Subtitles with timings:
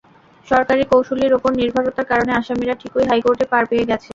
[0.47, 4.09] সরকারি কৌঁসুলির ওপর নির্ভরতার কারণে আসামিরা ঠিকই হাইকোর্টে পার পেয়ে গেছেন।